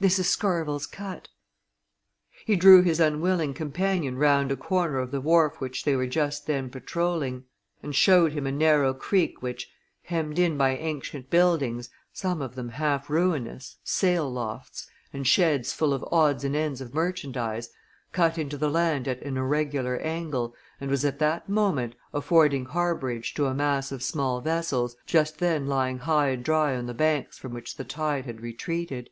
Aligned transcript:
this 0.00 0.18
is 0.18 0.28
Scarvell's 0.28 0.86
Cut." 0.86 1.28
He 2.44 2.56
drew 2.56 2.82
his 2.82 3.00
unwilling 3.00 3.54
companion 3.54 4.18
round 4.18 4.52
a 4.52 4.54
corner 4.56 4.98
of 4.98 5.10
the 5.10 5.20
wharf 5.22 5.62
which 5.62 5.84
they 5.84 5.96
were 5.96 6.06
just 6.06 6.46
then 6.46 6.68
patrolling 6.68 7.44
and 7.82 7.96
showed 7.96 8.34
him 8.34 8.46
a 8.46 8.52
narrow 8.52 8.92
creek 8.92 9.40
which, 9.40 9.70
hemmed 10.02 10.38
in 10.38 10.58
by 10.58 10.76
ancient 10.76 11.30
buildings, 11.30 11.88
some 12.12 12.42
of 12.42 12.54
them 12.54 12.68
half 12.68 13.08
ruinous, 13.08 13.76
sail 13.82 14.30
lofts, 14.30 14.90
and 15.10 15.26
sheds 15.26 15.72
full 15.72 15.94
of 15.94 16.04
odds 16.12 16.44
and 16.44 16.54
ends 16.54 16.82
of 16.82 16.92
merchandise, 16.92 17.70
cut 18.12 18.36
into 18.36 18.58
the 18.58 18.68
land 18.68 19.08
at 19.08 19.22
an 19.22 19.38
irregular 19.38 19.96
angle 20.00 20.54
and 20.82 20.90
was 20.90 21.02
at 21.02 21.18
that 21.18 21.48
moment 21.48 21.94
affording 22.12 22.66
harbourage 22.66 23.32
to 23.32 23.46
a 23.46 23.54
mass 23.54 23.90
of 23.90 24.02
small 24.02 24.42
vessels, 24.42 24.96
just 25.06 25.38
then 25.38 25.66
lying 25.66 25.96
high 26.00 26.28
and 26.28 26.44
dry 26.44 26.76
on 26.76 26.84
the 26.84 26.92
banks 26.92 27.38
from 27.38 27.54
which 27.54 27.78
the 27.78 27.84
tide 27.84 28.26
had 28.26 28.42
retreated. 28.42 29.08